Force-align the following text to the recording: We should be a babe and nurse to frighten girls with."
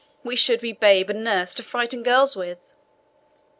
We 0.23 0.35
should 0.35 0.61
be 0.61 0.71
a 0.71 0.73
babe 0.73 1.11
and 1.11 1.23
nurse 1.23 1.53
to 1.53 1.61
frighten 1.61 2.01
girls 2.01 2.35
with." 2.35 2.57